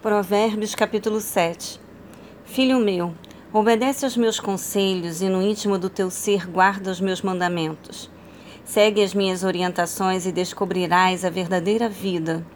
Provérbios 0.00 0.76
capítulo 0.76 1.20
7 1.20 1.80
Filho 2.44 2.78
meu, 2.78 3.12
obedece 3.52 4.04
aos 4.04 4.16
meus 4.16 4.38
conselhos 4.38 5.20
e 5.20 5.28
no 5.28 5.42
íntimo 5.42 5.76
do 5.76 5.90
teu 5.90 6.08
ser 6.08 6.46
guarda 6.46 6.92
os 6.92 7.00
meus 7.00 7.20
mandamentos. 7.20 8.08
Segue 8.64 9.02
as 9.02 9.12
minhas 9.12 9.42
orientações 9.42 10.24
e 10.24 10.30
descobrirás 10.30 11.24
a 11.24 11.30
verdadeira 11.30 11.88
vida. 11.88 12.46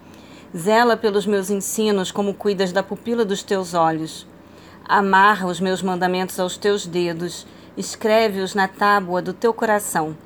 Zela 0.56 0.96
pelos 0.96 1.26
meus 1.26 1.50
ensinos 1.50 2.12
como 2.12 2.32
cuidas 2.32 2.70
da 2.70 2.80
pupila 2.80 3.24
dos 3.24 3.42
teus 3.42 3.74
olhos. 3.74 4.24
Amarra 4.84 5.48
os 5.48 5.58
meus 5.58 5.82
mandamentos 5.82 6.38
aos 6.38 6.56
teus 6.56 6.86
dedos, 6.86 7.44
escreve-os 7.76 8.54
na 8.54 8.68
tábua 8.68 9.20
do 9.20 9.32
teu 9.32 9.52
coração. 9.52 10.16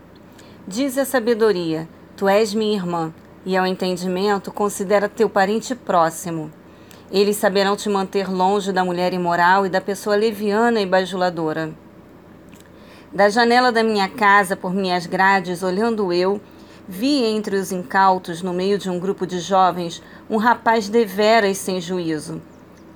Diz 0.69 0.99
a 0.99 1.07
sabedoria: 1.07 1.89
Tu 2.15 2.29
és 2.29 2.53
minha 2.53 2.77
irmã, 2.77 3.11
e 3.47 3.57
ao 3.57 3.67
entendimento 3.67 4.53
considera 4.53 5.09
teu 5.09 5.31
parente 5.31 5.75
próximo. 5.75 6.53
Eles 7.11 7.37
saberão 7.37 7.77
te 7.77 7.89
manter 7.89 8.29
longe 8.29 8.73
da 8.73 8.85
mulher 8.85 9.13
imoral 9.13 9.65
e 9.65 9.69
da 9.69 9.81
pessoa 9.81 10.17
leviana 10.17 10.81
e 10.81 10.87
bajuladora. 10.87 11.73
Da 13.13 13.29
janela 13.29 13.71
da 13.71 13.83
minha 13.85 14.09
casa, 14.09 14.57
por 14.57 14.75
minhas 14.75 15.07
grades, 15.07 15.63
olhando 15.63 16.13
eu, 16.13 16.41
vi 16.89 17.25
entre 17.25 17.57
os 17.57 17.71
incautos, 17.71 18.43
no 18.43 18.53
meio 18.53 18.77
de 18.77 18.91
um 18.91 18.99
grupo 18.99 19.25
de 19.25 19.39
jovens, 19.39 20.03
um 20.29 20.37
rapaz 20.37 20.89
deveras 20.89 21.59
sem 21.59 21.81
juízo. 21.81 22.43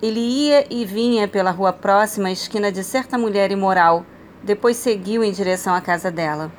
Ele 0.03 0.19
ia 0.19 0.67
e 0.69 0.85
vinha 0.85 1.29
pela 1.29 1.53
rua 1.53 1.73
próxima 1.73 2.29
à 2.29 2.33
esquina 2.33 2.73
de 2.73 2.83
certa 2.83 3.17
mulher 3.17 3.53
imoral, 3.53 4.05
depois 4.43 4.77
seguiu 4.77 5.23
em 5.23 5.31
direção 5.31 5.73
à 5.73 5.81
casa 5.81 6.11
dela. 6.11 6.51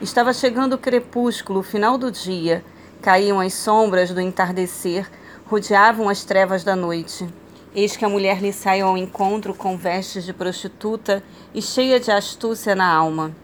Estava 0.00 0.32
chegando 0.32 0.72
o 0.72 0.78
crepúsculo, 0.78 1.62
final 1.62 1.96
do 1.96 2.10
dia, 2.10 2.64
caíam 3.00 3.38
as 3.38 3.54
sombras 3.54 4.10
do 4.10 4.20
entardecer 4.20 5.08
rodeavam 5.50 6.08
as 6.08 6.22
trevas 6.22 6.62
da 6.62 6.76
noite. 6.76 7.28
Eis 7.74 7.96
que 7.96 8.04
a 8.04 8.08
mulher 8.08 8.40
lhe 8.40 8.52
saiu 8.52 8.86
ao 8.86 8.96
encontro 8.96 9.52
com 9.52 9.76
vestes 9.76 10.24
de 10.24 10.32
prostituta 10.32 11.24
e 11.52 11.60
cheia 11.60 11.98
de 11.98 12.08
astúcia 12.08 12.76
na 12.76 12.88
alma. 12.88 13.34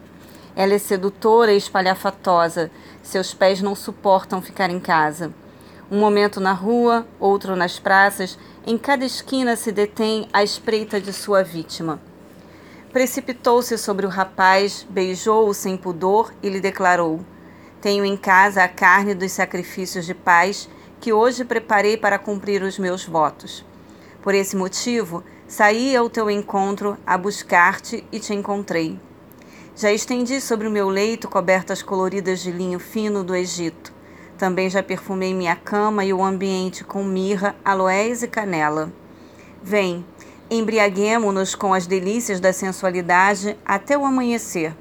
Ela 0.55 0.75
é 0.75 0.77
sedutora 0.77 1.51
e 1.51 1.57
espalhafatosa, 1.57 2.71
seus 3.03 3.33
pés 3.33 3.61
não 3.61 3.75
suportam 3.75 4.41
ficar 4.41 4.69
em 4.69 4.79
casa. 4.79 5.33
Um 5.91 5.99
momento 5.99 6.39
na 6.39 6.53
rua, 6.53 7.05
outro 7.19 7.57
nas 7.57 7.77
praças, 7.77 8.39
em 8.65 8.77
cada 8.77 9.03
esquina 9.03 9.57
se 9.57 9.69
detém 9.69 10.29
à 10.31 10.41
espreita 10.41 11.01
de 11.01 11.11
sua 11.11 11.43
vítima. 11.43 11.99
Precipitou-se 12.93 13.77
sobre 13.77 14.05
o 14.05 14.09
rapaz, 14.09 14.87
beijou-o 14.89 15.53
sem 15.53 15.75
pudor 15.75 16.33
e 16.41 16.49
lhe 16.49 16.61
declarou: 16.61 17.19
Tenho 17.81 18.05
em 18.05 18.15
casa 18.15 18.63
a 18.63 18.67
carne 18.69 19.13
dos 19.13 19.33
sacrifícios 19.33 20.05
de 20.05 20.13
paz 20.13 20.69
que 20.99 21.13
hoje 21.13 21.45
preparei 21.45 21.97
para 21.97 22.19
cumprir 22.19 22.63
os 22.63 22.77
meus 22.79 23.05
votos. 23.05 23.65
Por 24.21 24.33
esse 24.33 24.55
motivo, 24.55 25.23
saí 25.47 25.95
ao 25.95 26.09
teu 26.09 26.29
encontro 26.29 26.97
a 27.05 27.17
buscar-te 27.17 28.03
e 28.11 28.19
te 28.19 28.33
encontrei. 28.33 28.99
Já 29.75 29.91
estendi 29.91 30.41
sobre 30.41 30.67
o 30.67 30.71
meu 30.71 30.89
leito 30.89 31.27
cobertas 31.27 31.81
coloridas 31.81 32.39
de 32.39 32.51
linho 32.51 32.79
fino 32.79 33.23
do 33.23 33.35
Egito. 33.35 33.93
Também 34.37 34.69
já 34.69 34.81
perfumei 34.81 35.33
minha 35.33 35.55
cama 35.55 36.03
e 36.03 36.13
o 36.13 36.23
ambiente 36.23 36.83
com 36.83 37.03
mirra, 37.03 37.55
aloés 37.63 38.23
e 38.23 38.27
canela. 38.27 38.91
Vem, 39.61 40.05
embriaguemo-nos 40.49 41.55
com 41.55 41.73
as 41.73 41.87
delícias 41.87 42.39
da 42.39 42.51
sensualidade 42.51 43.57
até 43.65 43.97
o 43.97 44.05
amanhecer. 44.05 44.75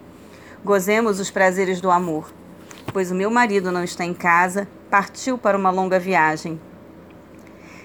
Gozemos 0.64 1.20
os 1.20 1.30
prazeres 1.30 1.80
do 1.80 1.90
amor 1.90 2.32
pois 2.96 3.10
o 3.10 3.14
meu 3.14 3.30
marido 3.30 3.70
não 3.70 3.84
está 3.84 4.04
em 4.04 4.14
casa, 4.14 4.66
partiu 4.96 5.36
para 5.36 5.58
uma 5.58 5.68
longa 5.68 5.98
viagem. 5.98 6.58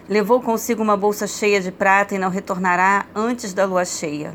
Levou 0.07 0.41
consigo 0.41 0.81
uma 0.81 0.95
bolsa 0.95 1.27
cheia 1.27 1.59
de 1.59 1.69
prata 1.69 2.15
e 2.15 2.17
não 2.17 2.29
retornará 2.29 3.05
antes 3.13 3.53
da 3.53 3.65
lua 3.65 3.83
cheia. 3.83 4.33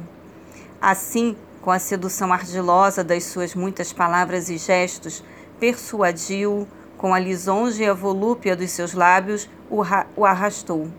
Assim, 0.78 1.34
com 1.62 1.70
a 1.70 1.78
sedução 1.78 2.34
ardilosa 2.34 3.02
das 3.02 3.24
suas 3.24 3.54
muitas 3.54 3.94
palavras 3.94 4.50
e 4.50 4.58
gestos, 4.58 5.24
persuadiu, 5.58 6.68
com 6.98 7.14
a 7.14 7.18
lisonja 7.18 7.84
e 7.84 7.88
a 7.88 7.94
volúpia 7.94 8.54
dos 8.54 8.70
seus 8.72 8.92
lábios, 8.92 9.48
o, 9.70 9.80
o 10.14 10.26
arrastou. 10.26 10.90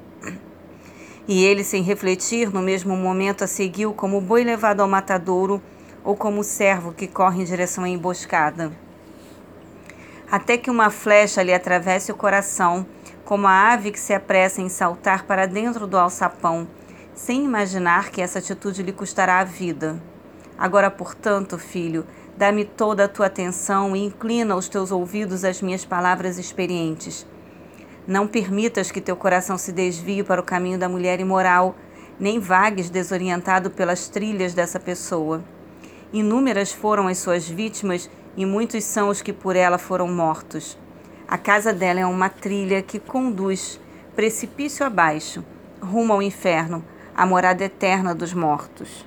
E 1.27 1.45
ele, 1.45 1.63
sem 1.63 1.83
refletir, 1.83 2.51
no 2.51 2.63
mesmo 2.63 2.97
momento 2.97 3.43
a 3.43 3.47
seguiu 3.47 3.93
como 3.93 4.19
boi 4.19 4.43
levado 4.43 4.81
ao 4.81 4.87
matadouro 4.87 5.61
ou 6.03 6.15
como 6.15 6.43
servo 6.43 6.91
que 6.91 7.07
corre 7.07 7.43
em 7.43 7.45
direção 7.45 7.83
à 7.83 7.89
emboscada 7.89 8.86
até 10.29 10.57
que 10.57 10.69
uma 10.69 10.89
flecha 10.89 11.41
lhe 11.41 11.53
atravesse 11.53 12.11
o 12.11 12.15
coração, 12.15 12.85
como 13.23 13.47
a 13.47 13.71
ave 13.71 13.91
que 13.91 13.99
se 13.99 14.13
apressa 14.13 14.61
em 14.61 14.69
saltar 14.69 15.25
para 15.25 15.45
dentro 15.45 15.87
do 15.87 15.97
alçapão, 15.97 16.67
sem 17.13 17.43
imaginar 17.43 18.09
que 18.09 18.21
essa 18.21 18.39
atitude 18.39 18.83
lhe 18.83 18.91
custará 18.91 19.39
a 19.39 19.43
vida. 19.43 20.01
Agora, 20.57 20.89
portanto, 20.89 21.57
filho, 21.57 22.05
dá-me 22.35 22.65
toda 22.65 23.05
a 23.05 23.07
tua 23.07 23.27
atenção 23.27 23.95
e 23.95 24.05
inclina 24.05 24.55
os 24.55 24.67
teus 24.67 24.91
ouvidos 24.91 25.43
às 25.43 25.61
minhas 25.61 25.85
palavras 25.85 26.37
experientes. 26.37 27.25
Não 28.07 28.27
permitas 28.27 28.91
que 28.91 29.01
teu 29.01 29.15
coração 29.15 29.57
se 29.57 29.71
desvie 29.71 30.23
para 30.23 30.41
o 30.41 30.45
caminho 30.45 30.79
da 30.79 30.87
mulher 30.87 31.19
imoral, 31.19 31.75
nem 32.19 32.39
vagues 32.39 32.89
desorientado 32.89 33.69
pelas 33.69 34.07
trilhas 34.07 34.53
dessa 34.53 34.79
pessoa. 34.79 35.43
Inúmeras 36.11 36.71
foram 36.71 37.07
as 37.07 37.17
suas 37.17 37.47
vítimas 37.47 38.09
e 38.37 38.45
muitos 38.45 38.83
são 38.83 39.09
os 39.09 39.21
que 39.21 39.33
por 39.33 39.55
ela 39.55 39.79
foram 39.79 40.07
mortos. 40.07 40.77
A 41.27 41.37
casa 41.37 41.73
dela 41.73 41.99
é 41.99 42.05
uma 42.05 42.29
trilha 42.29 42.81
que 42.83 42.99
conduz, 42.99 43.81
precipício 44.15 44.85
abaixo, 44.85 45.43
rumo 45.81 46.13
ao 46.13 46.21
inferno, 46.21 46.85
a 47.15 47.25
morada 47.25 47.65
eterna 47.65 48.13
dos 48.13 48.33
mortos. 48.33 48.89